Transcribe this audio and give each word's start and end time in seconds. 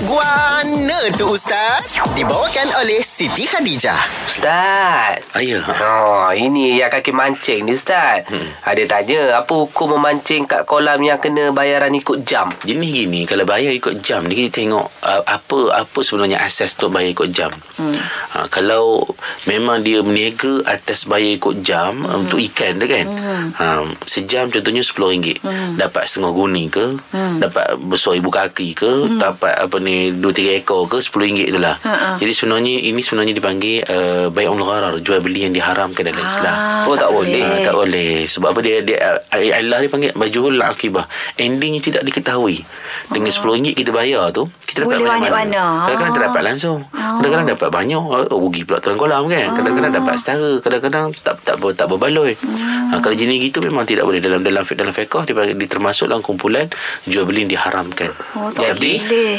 Guana 0.00 1.12
tu 1.12 1.28
Ustaz 1.28 2.00
Dibawakan 2.16 2.72
oleh 2.80 3.04
Siti 3.04 3.44
Khadijah 3.44 4.00
Ustaz. 4.24 5.20
Ayah. 5.36 5.60
Oh, 5.60 6.32
ini 6.32 6.80
yang 6.80 6.88
kaki 6.88 7.12
mancing 7.12 7.68
ni 7.68 7.76
Ustaz. 7.76 8.24
Hmm. 8.30 8.48
Ada 8.64 8.88
tanya 8.88 9.20
apa 9.44 9.52
hukum 9.52 9.98
memancing 9.98 10.48
kat 10.48 10.64
kolam 10.64 11.04
yang 11.04 11.20
kena 11.20 11.52
bayaran 11.52 11.92
ikut 11.92 12.24
jam? 12.24 12.48
Jenis 12.64 13.04
gini 13.04 13.28
kalau 13.28 13.44
bayar 13.44 13.74
ikut 13.76 14.00
jam 14.00 14.24
ni 14.24 14.40
kita 14.40 14.64
tengok 14.64 14.88
uh, 15.04 15.20
apa 15.26 15.84
apa 15.84 15.98
sebenarnya 16.00 16.40
asas 16.40 16.78
untuk 16.80 16.96
bayar 16.96 17.10
ikut 17.12 17.28
jam. 17.34 17.52
Hmm. 17.76 17.98
Uh, 18.32 18.46
kalau 18.48 19.04
memang 19.44 19.84
dia 19.84 20.00
berniaga 20.00 20.64
atas 20.64 21.10
bayar 21.10 21.36
ikut 21.36 21.60
jam 21.60 22.06
hmm. 22.06 22.24
untuk 22.24 22.40
ikan 22.40 22.78
tu 22.78 22.86
kan. 22.88 23.04
Hmm. 23.04 23.46
Uh, 23.58 23.84
sejam 24.08 24.48
contohnya 24.48 24.80
RM10 24.80 25.44
hmm. 25.44 25.70
dapat 25.76 26.08
setengah 26.08 26.32
guni 26.32 26.72
ke, 26.72 26.86
hmm. 27.12 27.42
dapat 27.42 27.76
besar 27.82 28.14
ibu 28.14 28.30
kaki 28.30 28.72
ke, 28.78 28.88
hmm. 28.88 29.18
dapat 29.18 29.58
apa 29.58 29.76
ni 29.82 29.89
2 30.12 30.20
3 30.20 30.58
ekor 30.58 30.86
ke 30.86 30.98
RM10 30.98 31.48
itulah. 31.48 31.74
Ha-ha. 31.80 32.16
Jadi 32.16 32.32
sebenarnya 32.32 32.74
ini 32.86 33.00
sebenarnya 33.00 33.32
dipanggil 33.32 33.82
uh, 33.82 34.26
bai'ul 34.28 34.58
gharar, 34.58 34.94
jual 34.98 35.20
beli 35.20 35.44
yang 35.44 35.52
diharamkan 35.52 36.02
dalam 36.02 36.18
Islam. 36.18 36.54
Ah, 36.54 36.68
Oh, 36.84 36.96
tak 36.96 37.10
boleh. 37.10 37.44
Ah, 37.44 37.60
tak 37.62 37.74
boleh. 37.74 38.24
Sebab 38.24 38.50
apa 38.50 38.60
dia 38.60 38.80
dia 38.80 38.98
Allah 39.30 39.78
dia 39.78 39.88
panggil 39.88 40.10
majhul 40.14 40.58
akibah. 40.58 41.04
Endingnya 41.36 41.80
tidak 41.80 42.02
diketahui. 42.02 42.64
Dengan 43.08 43.30
RM10 43.30 43.74
kita 43.74 43.90
bayar 43.90 44.30
tu 44.30 44.48
kita 44.64 44.82
dapat 44.82 44.96
Boleh 44.96 45.10
banyak 45.10 45.30
banyak-banyak. 45.30 45.66
mana? 45.66 45.84
Kadang-kadang 45.84 46.12
tak 46.12 46.24
dapat 46.30 46.42
langsung. 46.42 46.78
Kadang-kadang 46.90 47.48
dapat 47.50 47.68
banyak. 47.68 47.98
Oh, 48.00 48.38
rugi 48.38 48.62
pula 48.62 48.78
tuan 48.78 48.96
kolam 48.96 49.26
kan. 49.26 49.46
Kadang-kadang 49.52 49.92
dapat 49.92 50.14
setara. 50.16 50.52
Kadang-kadang 50.58 51.04
tak 51.16 51.34
tak 51.42 51.56
ber, 51.58 51.74
tak 51.74 51.86
berbaloi. 51.86 52.34
Ha, 52.90 52.98
kalau 52.98 53.14
jenis 53.14 53.38
gitu 53.40 53.58
memang 53.60 53.84
tidak 53.84 54.06
boleh. 54.06 54.18
Dalam 54.18 54.42
dalam 54.42 54.62
dalam 54.62 54.92
fiqh 54.92 55.22
dia, 55.26 55.34
dia 55.54 55.68
termasuk 55.68 56.06
dalam 56.06 56.22
kumpulan 56.22 56.66
jual 57.06 57.22
beli 57.22 57.46
yang 57.46 57.52
diharamkan. 57.52 58.10
Oh, 58.34 58.50
tak 58.50 58.74
Jadi, 58.74 58.98
boleh. 58.98 59.36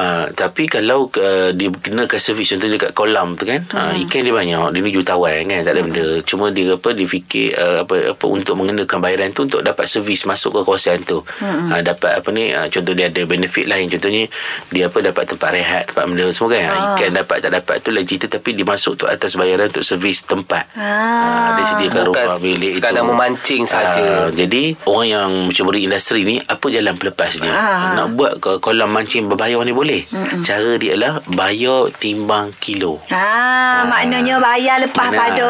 Uh, 0.00 0.32
tapi 0.32 0.64
kalau 0.64 1.12
uh, 1.20 1.52
dia 1.52 1.68
kenakan 1.68 2.16
servis 2.16 2.48
contohnya 2.48 2.80
dekat 2.80 2.96
kolam 2.96 3.36
tu 3.36 3.44
kan 3.44 3.60
hmm. 3.60 3.76
uh, 3.76 3.92
ikan 4.08 4.24
dia 4.24 4.32
banyak 4.32 4.72
dia 4.72 4.80
ni 4.80 4.96
jutawan 4.96 5.44
kan 5.44 5.60
tak 5.60 5.76
ada 5.76 5.80
benda 5.84 6.06
cuma 6.24 6.48
dia 6.48 6.72
apa 6.72 6.96
dia 6.96 7.04
fikir 7.04 7.52
uh, 7.52 7.84
apa 7.84 8.16
apa 8.16 8.24
untuk 8.24 8.56
mengenakan 8.56 8.96
bayaran 8.96 9.28
tu 9.36 9.44
untuk 9.44 9.60
dapat 9.60 9.84
servis 9.84 10.24
masuk 10.24 10.56
ke 10.56 10.60
kawasan 10.64 11.04
tu 11.04 11.20
hmm. 11.20 11.68
uh, 11.68 11.84
dapat 11.84 12.16
apa 12.16 12.28
ni 12.32 12.48
uh, 12.48 12.64
contoh 12.72 12.96
dia 12.96 13.12
ada 13.12 13.28
benefit 13.28 13.68
lain 13.68 13.92
contohnya 13.92 14.24
dia 14.72 14.88
apa 14.88 14.98
dapat 15.04 15.24
tempat 15.36 15.50
rehat 15.52 15.84
tempat 15.92 16.04
benda 16.08 16.32
semua 16.32 16.48
kan 16.48 16.64
ah. 16.64 16.76
ikan 16.96 17.10
dapat 17.20 17.36
tak 17.44 17.52
dapat 17.60 17.76
tu 17.84 17.88
lain 17.92 18.06
cerita 18.08 18.26
tapi 18.32 18.56
dia 18.56 18.64
masuk 18.64 18.96
tu 18.96 19.04
atas 19.04 19.36
bayaran 19.36 19.68
untuk 19.68 19.84
servis 19.84 20.24
tempat 20.24 20.64
Ah. 20.80 20.80
uh, 20.80 21.48
dia 21.60 21.64
sediakan 21.76 22.02
Bukan 22.08 22.24
rumah 22.24 22.38
bilik 22.40 22.72
sekadar 22.72 23.02
itu 23.04 23.10
memancing 23.12 23.62
saja. 23.68 24.00
Ah, 24.00 24.28
jadi 24.32 24.80
orang 24.88 25.06
yang 25.12 25.30
mencuburi 25.52 25.84
industri 25.84 26.24
ni 26.24 26.40
apa 26.40 26.72
jalan 26.72 26.96
pelepas 26.96 27.36
dia 27.36 27.52
Ah. 27.52 28.00
nak 28.00 28.16
buat 28.16 28.40
ke 28.40 28.64
kolam 28.64 28.88
mancing 28.88 29.28
berbayar 29.28 29.60
ni 29.60 29.76
boleh 29.76 29.89
Mm-mm. 30.10 30.42
cara 30.42 30.72
dia 30.76 30.94
lah 30.98 31.18
bayar 31.32 31.88
timbang 31.96 32.52
kilo. 32.58 33.00
Ah, 33.08 33.86
maknanya 33.88 34.36
bayar 34.42 34.82
lepas 34.84 35.08
Mana? 35.08 35.18
pada 35.32 35.44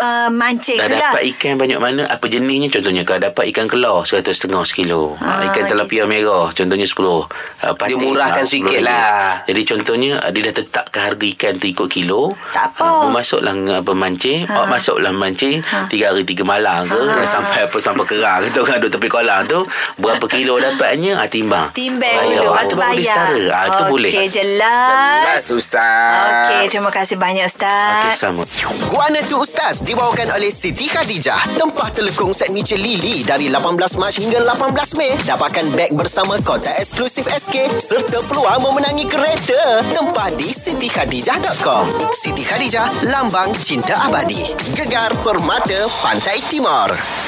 uh, 0.00 0.28
mancing 0.32 0.78
dah 0.80 0.88
tu 0.88 0.96
lah. 0.96 1.12
dapat 1.12 1.22
ikan 1.36 1.54
banyak 1.56 1.78
mana 1.78 2.02
apa 2.08 2.24
jenisnya? 2.26 2.68
Contohnya 2.72 3.02
kalau 3.06 3.20
dapat 3.22 3.44
ikan 3.54 3.66
kelar 3.70 4.02
seratus 4.04 4.42
setengah 4.42 4.64
sekilo. 4.66 5.14
Ah, 5.22 5.40
ah, 5.40 5.52
ikan 5.52 5.64
tilapia 5.70 6.04
merah 6.04 6.50
contohnya 6.50 6.86
10 6.86 6.98
uh, 6.98 7.74
Dia 7.86 7.96
murahkan 7.96 8.44
sikit 8.44 8.80
lah. 8.82 9.42
jadi 9.46 9.62
contohnya 9.62 10.18
dia 10.34 10.50
dah 10.50 10.54
tetapkan 10.62 11.12
harga 11.12 11.26
ikan 11.38 11.52
tu 11.56 11.66
ikut 11.70 11.88
kilo. 11.88 12.34
Tak 12.50 12.76
apa. 12.76 13.06
Ah, 13.06 13.10
masuklah 13.12 13.54
apa 13.54 13.92
mancing. 13.94 14.48
Ha. 14.50 14.66
masuklah 14.66 15.12
mancing. 15.14 15.62
Tiga 15.86 16.10
hari 16.10 16.26
tiga 16.26 16.42
malam 16.42 16.88
ke 16.88 17.22
sampai 17.24 17.68
apa 17.68 17.76
sampai 17.78 18.04
kerang 18.08 18.42
tu 18.50 18.62
kan 18.66 18.82
duduk 18.82 18.98
tepi 18.98 19.08
kolam 19.08 19.46
tu. 19.46 19.62
Berapa 20.00 20.24
kilo 20.26 20.58
dapatnya? 20.58 21.18
Timbang. 21.26 21.68
Timbang 21.74 22.06
Bayar. 22.16 22.38
dulu, 22.38 22.48
lepas 22.48 22.64
tu 22.64 22.76
baru 22.78 22.94
dia 22.94 23.02
bayar. 23.02 23.12
setara. 23.12 23.44
Ah, 23.52 23.66
tu 23.78 23.84
boleh. 23.92 24.10
Okey, 24.10 24.26
jelas. 24.28 25.44
Ustaz. 25.52 26.48
Okey, 26.48 26.62
terima 26.72 26.90
kasih 26.90 27.16
banyak 27.20 27.44
Okey, 27.46 27.52
Ustaz. 27.52 28.16
sama. 28.16 28.42
Guana 28.86 29.20
tu 29.26 29.36
Ustaz 29.38 29.82
Dibawakan 29.84 30.34
oleh 30.36 30.50
Siti 30.50 30.88
Khadijah. 30.88 31.58
Tempah 31.58 31.90
telekong 31.92 32.32
signature 32.32 32.78
Lily 32.78 33.26
Dari 33.26 33.50
18 33.50 34.00
Mac 34.00 34.14
hingga 34.14 34.40
18 34.42 34.98
Mei. 34.98 35.12
Dapatkan 35.26 35.66
beg 35.74 35.90
bersama 35.94 36.38
kota 36.42 36.70
eksklusif 36.78 37.26
SK 37.26 37.70
Serta 37.78 38.18
peluang 38.24 38.62
memenangi 38.62 39.06
kereta. 39.10 39.58
Tempah 39.94 40.30
di 40.34 40.48
sitikhadijah.com 40.50 41.84
Siti 42.14 42.42
Khadijah 42.46 43.10
Lambang 43.12 43.52
cinta 43.58 44.06
abadi. 44.06 44.42
Gegar 44.74 45.12
Permata 45.22 45.86
Pantai 46.02 46.38
Timur 46.48 47.25